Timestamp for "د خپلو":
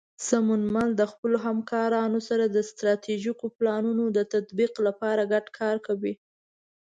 0.97-1.35